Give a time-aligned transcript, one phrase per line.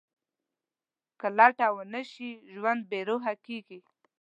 [1.19, 3.79] که لټه ونه شي، ژوند بېروح کېږي.